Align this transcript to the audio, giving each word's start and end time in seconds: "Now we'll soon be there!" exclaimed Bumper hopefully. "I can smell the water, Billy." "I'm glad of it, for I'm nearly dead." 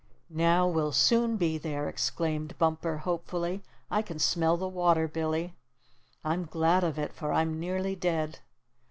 "Now 0.33 0.67
we'll 0.67 0.93
soon 0.93 1.37
be 1.37 1.59
there!" 1.59 1.87
exclaimed 1.87 2.57
Bumper 2.57 2.97
hopefully. 2.97 3.61
"I 3.91 4.01
can 4.01 4.17
smell 4.17 4.57
the 4.57 4.67
water, 4.67 5.07
Billy." 5.07 5.53
"I'm 6.25 6.45
glad 6.45 6.83
of 6.83 6.97
it, 6.97 7.13
for 7.13 7.31
I'm 7.31 7.59
nearly 7.59 7.95
dead." 7.95 8.39